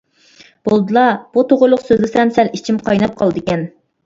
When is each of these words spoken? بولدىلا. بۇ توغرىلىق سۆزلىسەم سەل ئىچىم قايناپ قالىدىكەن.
بولدىلا. 0.69 1.03
بۇ 1.35 1.43
توغرىلىق 1.51 1.83
سۆزلىسەم 1.91 2.33
سەل 2.39 2.51
ئىچىم 2.61 2.81
قايناپ 2.89 3.15
قالىدىكەن. 3.23 3.65